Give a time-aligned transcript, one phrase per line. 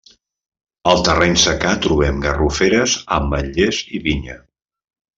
[0.93, 4.43] Al terreny secà trobem garroferes, ametlers i vinya.